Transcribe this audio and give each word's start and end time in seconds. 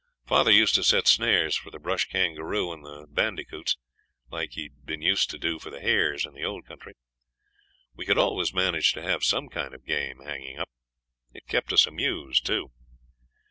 Father 0.25 0.49
used 0.49 0.73
to 0.73 0.83
set 0.83 1.05
snares 1.05 1.55
for 1.55 1.69
the 1.69 1.77
brush 1.77 2.05
kangaroo 2.05 2.71
and 2.73 2.83
the 2.83 3.05
bandicoots, 3.07 3.77
like 4.31 4.53
he'd 4.53 4.83
been 4.83 5.03
used 5.03 5.29
to 5.29 5.37
do 5.37 5.59
for 5.59 5.69
the 5.69 5.79
hares 5.79 6.25
in 6.25 6.33
the 6.33 6.43
old 6.43 6.65
country. 6.65 6.95
We 7.95 8.07
could 8.07 8.17
always 8.17 8.51
manage 8.51 8.93
to 8.93 9.03
have 9.03 9.23
some 9.23 9.47
kind 9.47 9.75
of 9.75 9.85
game 9.85 10.21
hanging 10.21 10.57
up. 10.57 10.69
It 11.35 11.45
kept 11.45 11.71
us 11.71 11.85
amused 11.85 12.47
too. 12.47 12.71